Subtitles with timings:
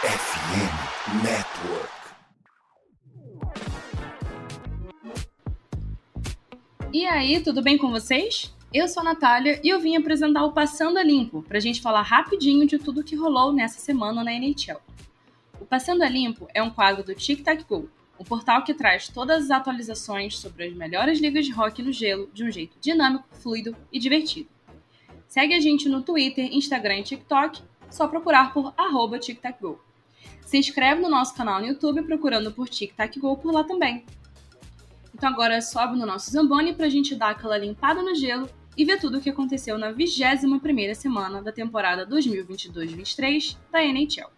[0.00, 1.88] FM Network.
[6.92, 8.54] E aí, tudo bem com vocês?
[8.72, 12.02] Eu sou a Natália e eu vim apresentar o Passando a Limpo, pra gente falar
[12.02, 14.80] rapidinho de tudo que rolou nessa semana na NHL.
[15.60, 17.90] O Passando a Limpo é um quadro do Tic Tac Go,
[18.20, 22.30] um portal que traz todas as atualizações sobre as melhores ligas de hockey no gelo
[22.32, 24.48] de um jeito dinâmico, fluido e divertido.
[25.26, 29.87] Segue a gente no Twitter, Instagram e TikTok, só procurar por arroba TicTacGo.
[30.44, 34.04] Se inscreve no nosso canal no YouTube procurando por TicTacGo por lá também.
[35.14, 39.00] Então agora sobe no nosso Zamboni pra gente dar aquela limpada no gelo e ver
[39.00, 44.30] tudo o que aconteceu na 21ª semana da temporada 2022-23 da NHL.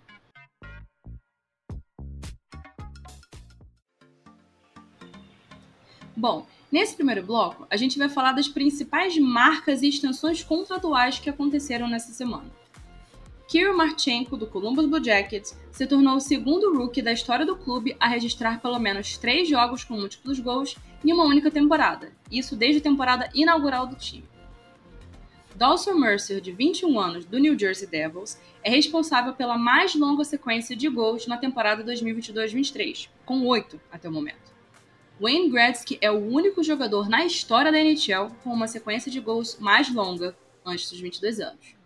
[6.16, 11.30] Bom, nesse primeiro bloco, a gente vai falar das principais marcas e extensões contratuais que
[11.30, 12.59] aconteceram nessa semana.
[13.50, 17.96] Kirill Marchenko, do Columbus Blue Jackets, se tornou o segundo rookie da história do clube
[17.98, 22.78] a registrar pelo menos três jogos com múltiplos gols em uma única temporada, isso desde
[22.78, 24.22] a temporada inaugural do time.
[25.56, 30.76] Dawson Mercer, de 21 anos, do New Jersey Devils, é responsável pela mais longa sequência
[30.76, 34.54] de gols na temporada 2022-23, com oito até o momento.
[35.20, 39.58] Wayne Gretzky é o único jogador na história da NHL com uma sequência de gols
[39.58, 41.79] mais longa antes dos 22 anos.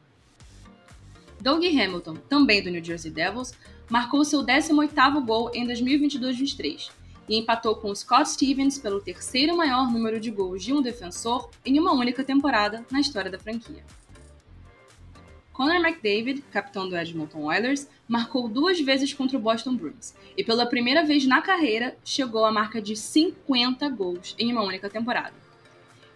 [1.45, 3.53] Doug Hamilton, também do New Jersey Devils,
[3.91, 6.91] marcou seu 18º gol em 2022-23
[7.29, 11.79] e empatou com Scott Stevens pelo terceiro maior número de gols de um defensor em
[11.79, 13.85] uma única temporada na história da franquia.
[15.53, 20.65] Connor McDavid, capitão do Edmonton Oilers, marcou duas vezes contra o Boston Bruins e pela
[20.65, 25.44] primeira vez na carreira chegou à marca de 50 gols em uma única temporada.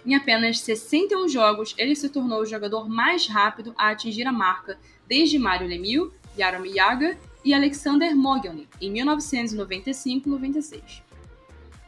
[0.09, 4.79] Em apenas 61 jogos, ele se tornou o jogador mais rápido a atingir a marca
[5.07, 11.03] desde Mario Lemieux, Jaromir Jagr e Alexander Mogilny em 1995-96.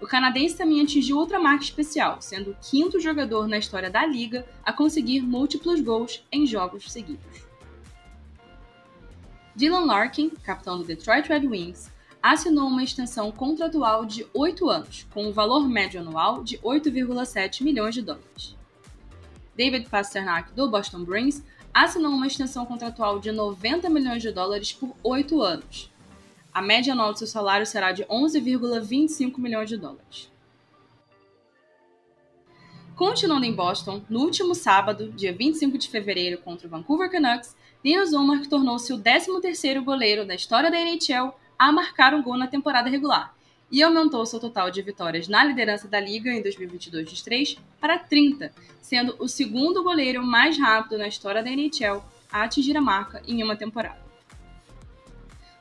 [0.03, 4.47] O canadense também atingiu outra marca especial, sendo o quinto jogador na história da liga
[4.63, 7.47] a conseguir múltiplos gols em jogos seguidos.
[9.57, 11.91] Dylan Larkin, capitão do Detroit Red Wings,
[12.23, 17.95] assinou uma extensão contratual de 8 anos, com um valor médio anual de 8,7 milhões
[17.95, 18.57] de dólares.
[19.57, 21.43] David Pasternak, do Boston Bruins,
[21.73, 25.91] assinou uma extensão contratual de 90 milhões de dólares por 8 anos,
[26.53, 30.31] a média anual do seu salário será de 11,25 milhões de dólares.
[32.97, 38.13] Continuando em Boston, no último sábado, dia 25 de fevereiro, contra o Vancouver Canucks, Linus
[38.13, 42.89] Ullmark tornou-se o 13º goleiro da história da NHL a marcar um gol na temporada
[42.89, 43.35] regular
[43.71, 48.51] e aumentou seu total de vitórias na liderança da liga em 2022-23 para 30,
[48.81, 53.43] sendo o segundo goleiro mais rápido na história da NHL a atingir a marca em
[53.45, 54.01] uma temporada.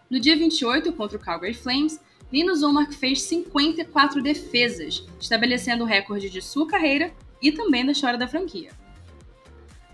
[0.10, 2.00] No dia 28, contra o Calgary Flames,
[2.32, 8.18] Linus Ullmark fez 54 defesas, estabelecendo o recorde de sua carreira e também da história
[8.18, 8.72] da franquia.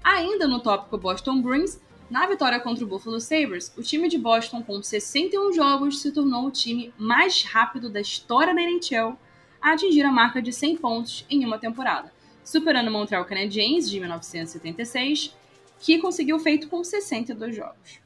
[0.04, 1.80] Ainda no tópico Boston Bruins,
[2.10, 6.46] na vitória contra o Buffalo Sabres, o time de Boston, com 61 jogos, se tornou
[6.46, 9.18] o time mais rápido da história da NHL
[9.60, 12.14] a atingir a marca de 100 pontos em uma temporada,
[12.44, 15.36] superando o Montreal Canadiens de 1976,
[15.80, 18.00] que conseguiu feito com 62 jogos.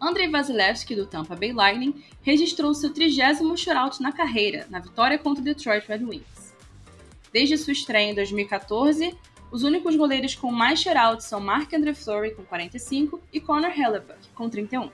[0.00, 5.42] Andrei Vasilevsky, do Tampa Bay Lightning, registrou seu trigésimo shutout na carreira, na vitória contra
[5.42, 6.54] o Detroit Red Wings.
[7.32, 9.14] Desde sua estreia em 2014,
[9.50, 14.48] os únicos goleiros com mais shutouts são Marc-André Fleury, com 45, e Connor Hellebuyck, com
[14.48, 14.90] 31.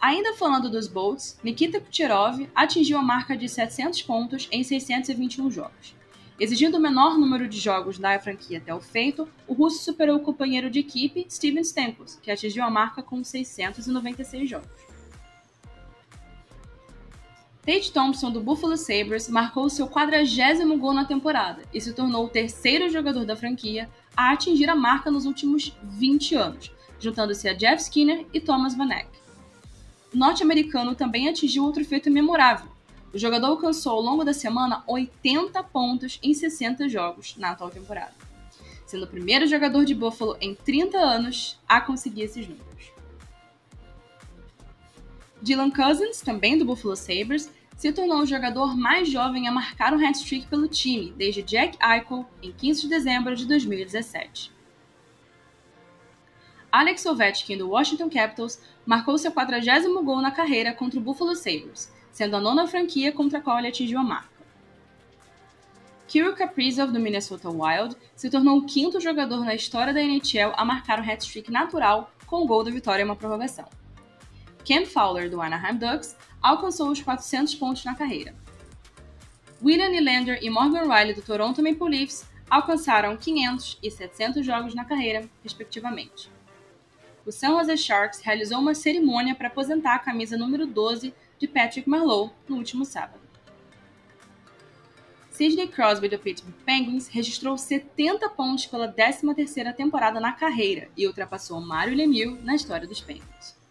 [0.00, 5.94] Ainda falando dos Bolts, Nikita Kucherov atingiu a marca de 700 pontos em 621 jogos.
[6.40, 10.22] Exigindo o menor número de jogos da franquia até o feito, o russo superou o
[10.22, 14.91] companheiro de equipe Steven Stamkos, que atingiu a marca com 696 jogos.
[17.64, 22.28] Tate Thompson, do Buffalo Sabres, marcou seu 40 gol na temporada e se tornou o
[22.28, 27.80] terceiro jogador da franquia a atingir a marca nos últimos 20 anos, juntando-se a Jeff
[27.80, 29.08] Skinner e Thomas Vanek.
[30.12, 32.72] O norte-americano também atingiu outro feito memorável,
[33.12, 38.14] o jogador alcançou ao longo da semana 80 pontos em 60 jogos na atual temporada,
[38.86, 42.71] sendo o primeiro jogador de Buffalo em 30 anos a conseguir esses números.
[45.42, 50.06] Dylan Cousins, também do Buffalo Sabres, se tornou o jogador mais jovem a marcar um
[50.06, 54.52] hat-trick pelo time desde Jack Eichel em 15 de dezembro de 2017.
[56.70, 59.60] Alex Ovechkin, do Washington Capitals, marcou seu 40
[60.02, 63.66] gol na carreira contra o Buffalo Sabres, sendo a nona franquia contra a qual ele
[63.66, 64.30] atingiu a marca.
[66.06, 70.64] Kirill Kaprizov, do Minnesota Wild, se tornou o quinto jogador na história da NHL a
[70.64, 73.81] marcar um hat-trick natural com o gol da vitória em uma prorrogação.
[74.64, 78.34] Ken Fowler, do Anaheim Ducks, alcançou os 400 pontos na carreira.
[79.62, 84.84] William Nylander e Morgan Riley, do Toronto Maple Leafs, alcançaram 500 e 700 jogos na
[84.84, 86.30] carreira, respectivamente.
[87.24, 91.88] O San Jose Sharks realizou uma cerimônia para aposentar a camisa número 12 de Patrick
[91.88, 93.22] Marleau no último sábado.
[95.30, 101.60] Sidney Crosby do Pittsburgh Penguins registrou 70 pontos pela 13ª temporada na carreira e ultrapassou
[101.60, 103.61] Mario Lemieux na história dos Penguins.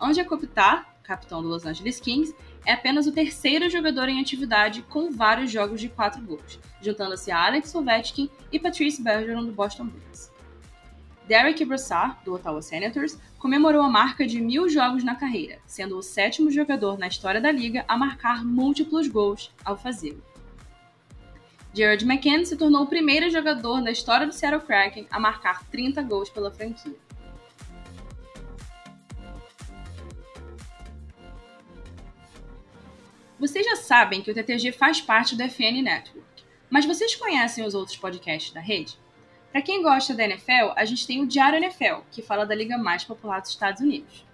[0.00, 2.34] Anja Kopitar, capitão do Los Angeles Kings,
[2.66, 7.46] é apenas o terceiro jogador em atividade com vários jogos de quatro gols, juntando-se a
[7.46, 10.32] Alex Ovechkin e Patrice Bergeron do Boston Bruins.
[11.26, 16.02] Derek Brassard, do Ottawa Senators, comemorou a marca de mil jogos na carreira, sendo o
[16.02, 20.22] sétimo jogador na história da liga a marcar múltiplos gols ao fazê-lo.
[21.72, 26.02] Jared McCann se tornou o primeiro jogador na história do Seattle Kraken a marcar 30
[26.02, 26.94] gols pela franquia.
[33.46, 37.74] Vocês já sabem que o TTG faz parte do FN Network, mas vocês conhecem os
[37.74, 38.98] outros podcasts da rede?
[39.52, 42.78] Para quem gosta da NFL, a gente tem o Diário NFL, que fala da liga
[42.78, 44.24] mais popular dos Estados Unidos.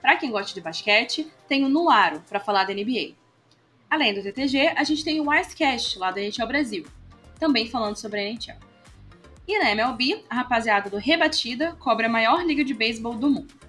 [0.00, 3.14] Para quem gosta de basquete, tem o Nuaro, para falar da NBA.
[3.90, 6.86] Além do TTG, a gente tem o Icecast, lá da NHL Brasil,
[7.40, 8.56] também falando sobre a NHL.
[9.48, 13.59] E na MLB, a rapaziada do Rebatida cobre a maior liga de beisebol do mundo.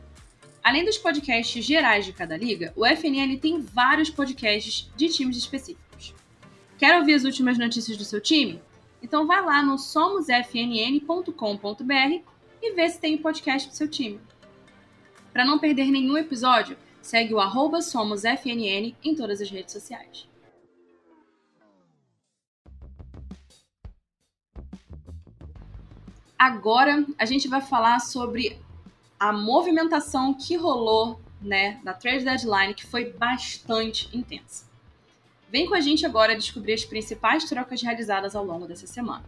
[0.64, 6.14] Além dos podcasts gerais de cada liga, o FNL tem vários podcasts de times específicos.
[6.78, 8.62] Quer ouvir as últimas notícias do seu time?
[9.02, 12.22] Então vai lá no somosfnn.com.br
[12.62, 14.20] e vê se tem um podcast do seu time.
[15.34, 20.30] Para não perder nenhum episódio, segue o arroba SomosFNN em todas as redes sociais.
[26.38, 28.60] Agora a gente vai falar sobre
[29.22, 34.66] a movimentação que rolou né, na trade deadline, que foi bastante intensa.
[35.48, 39.24] Vem com a gente agora descobrir as principais trocas realizadas ao longo dessa semana.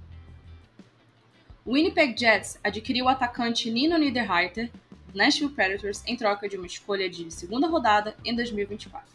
[1.64, 4.72] O Winnipeg Jets adquiriu o atacante Nino Niederreiter
[5.14, 9.08] Nashville Predators em troca de uma escolha de segunda rodada em 2024.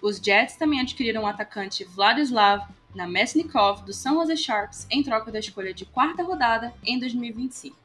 [0.00, 5.38] Os Jets também adquiriram o atacante Vladislav Namestnikov do San Jose Sharks em troca da
[5.38, 7.81] escolha de quarta rodada em 2025.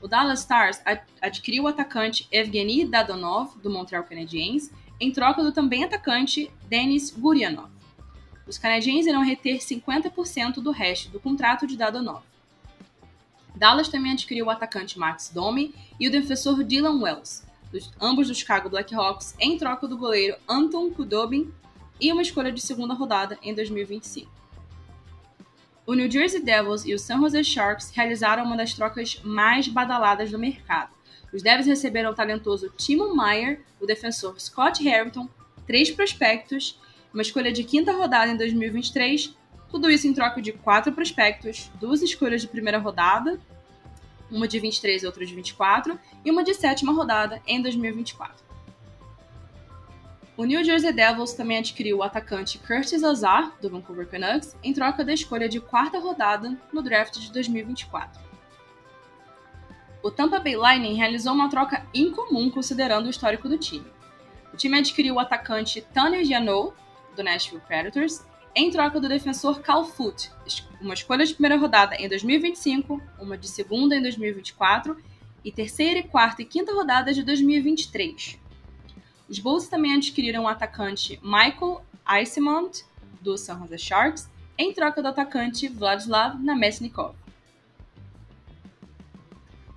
[0.00, 0.80] O Dallas Stars
[1.20, 7.70] adquiriu o atacante Evgeny Dadonov do Montreal Canadiens em troca do também atacante Denis Gurianov.
[8.46, 12.22] Os canadienses irão reter 50% do resto do contrato de Dadonov.
[13.54, 17.44] Dallas também adquiriu o atacante Max Domi e o defensor Dylan Wells,
[18.00, 21.52] ambos do Chicago Blackhawks, em troca do goleiro Anton Kudobin
[22.00, 24.39] e uma escolha de segunda rodada em 2025.
[25.90, 30.30] O New Jersey Devils e o San Jose Sharks realizaram uma das trocas mais badaladas
[30.30, 30.94] do mercado.
[31.34, 35.28] Os Devils receberam o talentoso Timo Meyer, o defensor Scott Harrington,
[35.66, 36.78] três prospectos,
[37.12, 39.34] uma escolha de quinta rodada em 2023
[39.68, 43.40] tudo isso em troca de quatro prospectos, duas escolhas de primeira rodada,
[44.30, 48.49] uma de 23 e outra de 24, e uma de sétima rodada em 2024.
[50.40, 55.04] O New Jersey Devils também adquiriu o atacante Curtis Lazar, do Vancouver Canucks, em troca
[55.04, 58.18] da escolha de quarta rodada no draft de 2024.
[60.02, 63.84] O Tampa Bay Lightning realizou uma troca incomum considerando o histórico do time.
[64.50, 66.74] O time adquiriu o atacante Tanner Janot,
[67.14, 68.24] do Nashville Predators,
[68.56, 70.30] em troca do defensor Cal Foot,
[70.80, 74.96] uma escolha de primeira rodada em 2025, uma de segunda em 2024
[75.44, 78.40] e terceira, quarta e quinta rodadas de 2023.
[79.30, 81.80] Os Bulls também adquiriram o atacante Michael
[82.12, 82.84] Eisemont,
[83.20, 87.14] do San Jose Sharks, em troca do atacante Vladislav Namestnikov.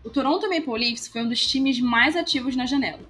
[0.03, 3.07] O Toronto Maple Leafs foi um dos times mais ativos na janela.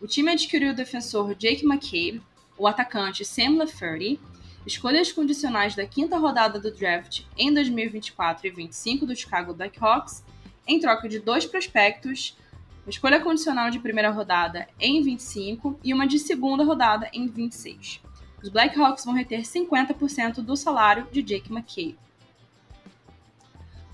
[0.00, 2.22] O time adquiriu o defensor Jake McCabe,
[2.56, 4.18] o atacante Sam Lafferty
[4.66, 10.24] escolhas condicionais da quinta rodada do draft em 2024 e 25 do Chicago Blackhawks,
[10.66, 12.36] em troca de dois prospectos,
[12.84, 18.00] uma escolha condicional de primeira rodada em 25 e uma de segunda rodada em 26.
[18.42, 21.96] Os Blackhawks vão reter 50% do salário de Jake McCabe.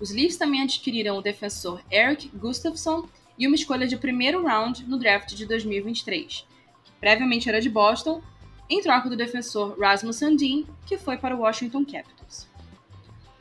[0.00, 4.98] Os Leafs também adquiriram o defensor Eric Gustafsson e uma escolha de primeiro round no
[4.98, 6.46] draft de 2023,
[6.84, 8.22] que previamente era de Boston,
[8.70, 12.47] em troca do defensor Rasmus Sandin, que foi para o Washington Capitals.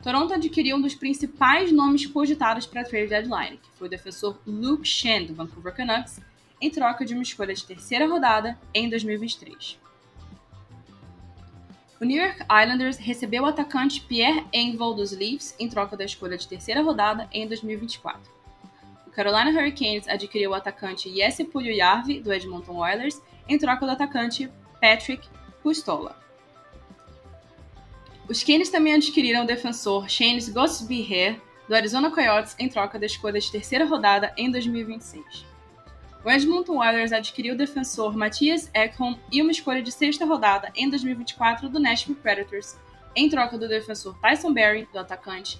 [0.01, 4.37] Toronto adquiriu um dos principais nomes cogitados para a trade deadline, que foi o defensor
[4.45, 6.19] Luke Shen, do Vancouver Canucks,
[6.61, 9.79] em troca de uma escolha de terceira rodada em 2023.
[11.99, 16.37] O New York Islanders recebeu o atacante Pierre Engvall dos Leafs em troca da escolha
[16.37, 18.21] de terceira rodada em 2024.
[19.11, 24.47] Carolina Hurricanes adquiriu o atacante Jesse Puljujärvi, do Edmonton Oilers, em troca do atacante
[24.79, 25.27] Patrick
[25.63, 26.15] Pustola.
[28.29, 33.39] Os Canes também adquiriram o defensor Shane Gostisbehere, do Arizona Coyotes, em troca da escolha
[33.39, 35.45] de terceira rodada em 2026.
[36.25, 40.89] O Edmonton Oilers adquiriu o defensor Matthias Ekholm e uma escolha de sexta rodada em
[40.89, 42.75] 2024 do Nashville Predators,
[43.15, 45.57] em troca do defensor Tyson Berry, do atacante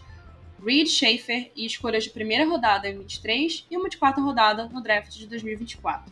[0.61, 4.81] Reed Schaefer e escolhas de primeira rodada em 23 e uma de quarta rodada no
[4.81, 6.11] draft de 2024.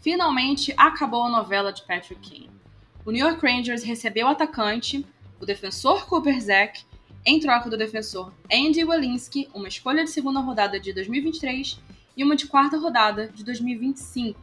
[0.00, 2.59] Finalmente acabou a novela de Patrick Kane.
[3.10, 5.04] O New York Rangers recebeu o atacante,
[5.40, 6.86] o defensor Cooper Zach,
[7.26, 11.80] em troca do defensor Andy Walensky, uma escolha de segunda rodada de 2023
[12.16, 14.38] e uma de quarta rodada de 2025.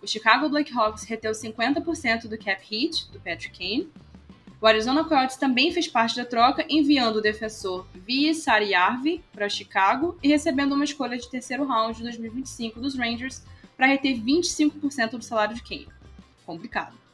[0.00, 3.90] O Chicago Blackhawks reteu 50% do cap hit do Patrick Kane
[4.58, 10.18] o Arizona Coyotes também fez parte da troca, enviando o defensor Vi Saryarvi para Chicago
[10.22, 13.44] e recebendo uma escolha de terceiro round de 2025 dos Rangers
[13.76, 15.88] para reter 25% do salário de Kane.
[16.46, 17.07] Complicado.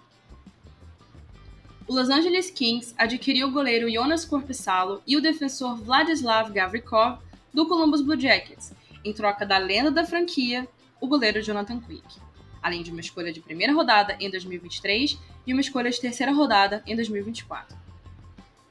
[1.87, 7.19] O Los Angeles Kings adquiriu o goleiro Jonas Korpisalo e o defensor Vladislav Gavrikov
[7.53, 8.73] do Columbus Blue Jackets,
[9.05, 10.67] em troca da lenda da franquia,
[11.01, 12.25] o goleiro Jonathan Quick
[12.65, 16.83] além de uma escolha de primeira rodada em 2023 e uma escolha de terceira rodada
[16.87, 17.77] em 2024.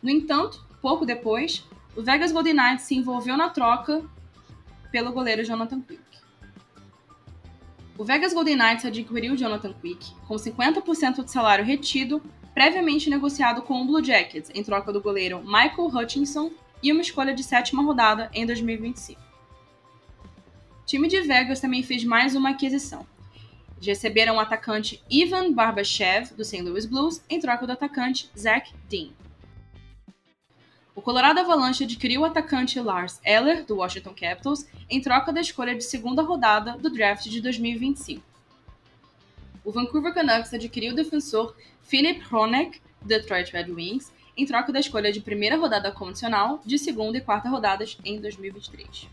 [0.02, 1.64] No entanto, pouco depois,
[1.96, 4.04] o Vegas Golden Knights se envolveu na troca
[4.92, 6.02] pelo goleiro Jonathan Quick.
[7.96, 12.20] O Vegas Golden Knights adquiriu Jonathan Quick com 50% de salário retido,
[12.54, 17.34] previamente negociado com o Blue Jackets, em troca do goleiro Michael Hutchinson e uma escolha
[17.34, 19.20] de sétima rodada em 2025.
[20.82, 23.06] O time de Vegas também fez mais uma aquisição
[23.88, 26.62] receberam o atacante Ivan Barbashev, do St.
[26.62, 29.10] Louis Blues, em troca do atacante Zach Dean.
[30.96, 35.76] O Colorado Avalanche adquiriu o atacante Lars Eller, do Washington Capitals, em troca da escolha
[35.76, 38.33] de segunda rodada do draft de 2025.
[39.64, 44.80] O Vancouver Canucks adquiriu o defensor Philip Hronek, do Detroit Red Wings, em troca da
[44.80, 49.08] escolha de primeira rodada condicional de segunda e quarta rodadas em 2023.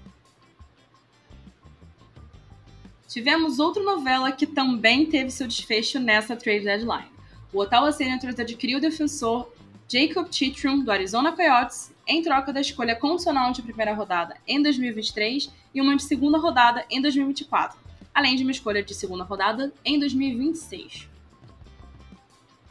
[3.07, 7.11] Tivemos outra novela que também teve seu desfecho nessa trade deadline.
[7.53, 9.53] O Ottawa Senators adquiriu o defensor
[9.89, 15.51] Jacob Chitrum, do Arizona Coyotes, em troca da escolha condicional de primeira rodada em 2023
[15.75, 17.77] e uma de segunda rodada em 2024,
[18.15, 21.09] além de uma escolha de segunda rodada em 2026.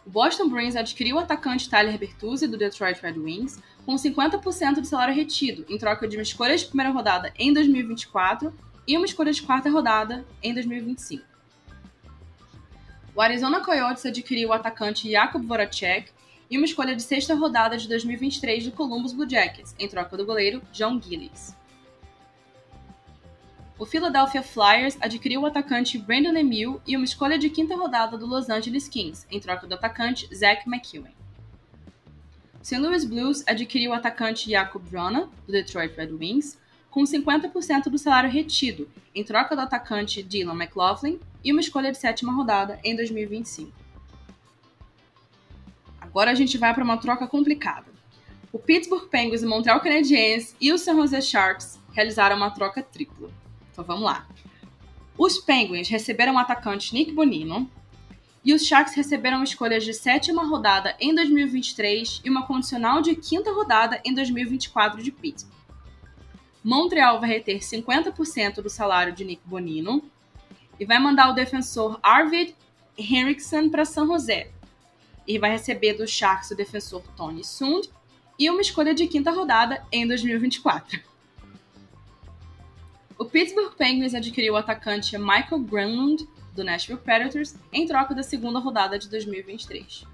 [0.06, 4.86] O Boston Bruins adquiriu o atacante Tyler Bertuzzi, do Detroit Red Wings, com 50% do
[4.86, 8.52] salário retido, em troca de uma escolha de primeira rodada em 2024
[8.88, 11.24] e uma escolha de quarta rodada em 2025.
[13.16, 16.12] O Arizona Coyotes adquiriu o atacante Jakub Voracek
[16.50, 20.26] e uma escolha de sexta rodada de 2023 do Columbus Blue Jackets, em troca do
[20.26, 21.56] goleiro John Gillies.
[23.80, 28.26] O Philadelphia Flyers adquiriu o atacante Brandon Lemieux e uma escolha de quinta rodada do
[28.26, 31.14] Los Angeles Kings, em troca do atacante Zach McEwen.
[32.60, 32.78] O St.
[32.78, 36.60] Louis Blues adquiriu o atacante Jakub Vrana, do Detroit Red Wings,
[36.92, 41.98] com 50% do salário retido, em troca do atacante Dylan McLaughlin e uma escolha de
[41.98, 43.72] sétima rodada em 2025.
[46.02, 47.88] Agora a gente vai para uma troca complicada.
[48.52, 53.39] O Pittsburgh Penguins, o Montreal Canadiens e o San Jose Sharks realizaram uma troca tripla.
[53.80, 54.28] Então vamos lá.
[55.18, 57.70] Os Penguins receberam o atacante Nick Bonino
[58.44, 63.54] e os Sharks receberam escolhas de sétima rodada em 2023 e uma condicional de quinta
[63.54, 65.56] rodada em 2024 de Pittsburgh.
[66.62, 70.04] Montreal vai reter 50% do salário de Nick Bonino
[70.78, 72.54] e vai mandar o defensor Arvid
[72.98, 74.52] Henriksen para San José.
[75.26, 77.90] E vai receber do Sharks o defensor Tony Sund
[78.38, 81.09] e uma escolha de quinta rodada em 2024.
[83.20, 88.60] O Pittsburgh Penguins adquiriu o atacante Michael Granlund, do Nashville Predators, em troca da segunda
[88.60, 90.06] rodada de 2023.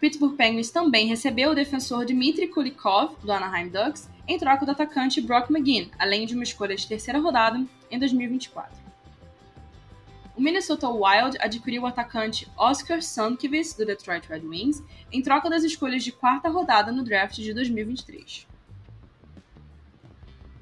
[0.00, 5.20] Pittsburgh Penguins também recebeu o defensor Dmitry Kulikov, do Anaheim Ducks, em troca do atacante
[5.20, 8.80] Brock McGinn, além de uma escolha de terceira rodada em 2024.
[10.34, 15.64] O Minnesota Wild adquiriu o atacante Oscar Sandkvist, do Detroit Red Wings, em troca das
[15.64, 18.48] escolhas de quarta rodada no draft de 2023.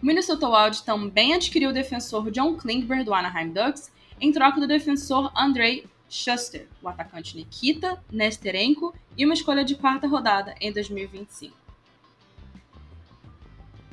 [0.00, 3.90] O Minnesota Wild também adquiriu o defensor John Klingberg, do Anaheim Ducks,
[4.21, 10.07] em troca do defensor Andrei Schuster, o atacante Nikita Nesterenko e uma escolha de quarta
[10.07, 11.57] rodada em 2025.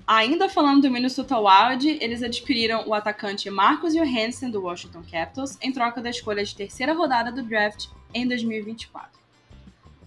[0.08, 5.72] Ainda falando do Minnesota Wild, eles adquiriram o atacante Marcus Johansson do Washington Capitals em
[5.72, 9.25] troca da escolha de terceira rodada do draft em 2024.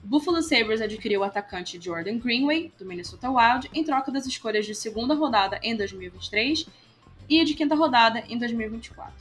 [0.08, 4.74] Buffalo Sabres adquiriu o atacante Jordan Greenway, do Minnesota Wild, em troca das escolhas de
[4.74, 6.66] segunda rodada em 2023
[7.28, 9.12] e de quinta rodada em 2024.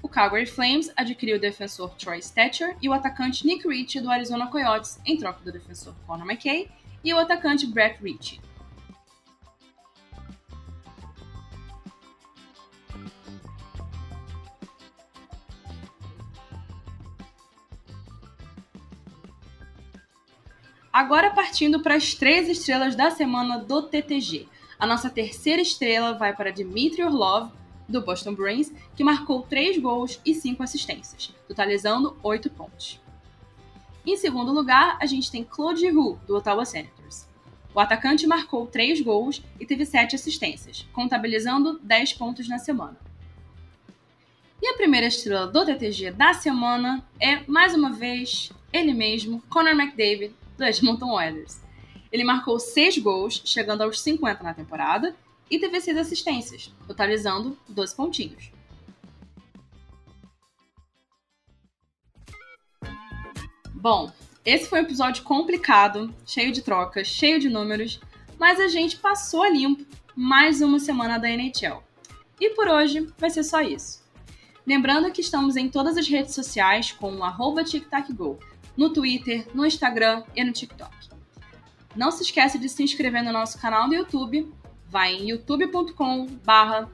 [0.00, 4.46] O Calgary Flames adquiriu o defensor Troy Stetcher e o atacante Nick Ritchie do Arizona
[4.46, 6.70] Coyotes em troca do defensor Conor McKay
[7.04, 8.40] e o atacante Brett Ritchie.
[21.02, 24.46] Agora partindo para as três estrelas da semana do TTG.
[24.78, 27.50] A nossa terceira estrela vai para Dmitry Orlov,
[27.88, 33.00] do Boston Bruins, que marcou três gols e cinco assistências, totalizando oito pontos.
[34.06, 37.26] Em segundo lugar, a gente tem Claude Giroux, do Ottawa Senators.
[37.74, 42.96] O atacante marcou três gols e teve sete assistências, contabilizando 10 pontos na semana.
[44.62, 49.72] E a primeira estrela do TTG da semana é, mais uma vez, ele mesmo, Connor
[49.72, 50.32] McDavid,
[50.62, 51.60] do Edmonton Oilers.
[52.12, 55.14] Ele marcou 6 gols, chegando aos 50 na temporada,
[55.50, 58.52] e teve 6 assistências, totalizando 12 pontinhos.
[63.74, 64.12] Bom,
[64.44, 68.00] esse foi um episódio complicado, cheio de trocas, cheio de números,
[68.38, 71.82] mas a gente passou a limpo mais uma semana da NHL.
[72.40, 74.00] E por hoje vai ser só isso.
[74.64, 78.38] Lembrando que estamos em todas as redes sociais com o TicTacGo,
[78.76, 80.92] no Twitter, no Instagram e no TikTok.
[81.94, 84.50] Não se esqueça de se inscrever no nosso canal no YouTube.
[84.88, 86.90] Vai em youtube.com barra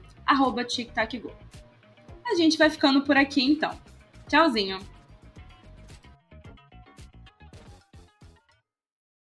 [2.25, 3.71] A gente vai ficando por aqui então.
[4.27, 4.98] Tchauzinho!